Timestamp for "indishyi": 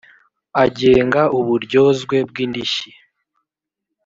2.45-2.89